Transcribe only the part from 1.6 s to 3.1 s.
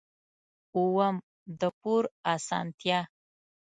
پور اسانتیا.